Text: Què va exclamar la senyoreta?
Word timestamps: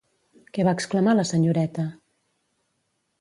Què 0.57 0.63
va 0.67 0.71
exclamar 0.77 1.13
la 1.19 1.25
senyoreta? 1.31 1.83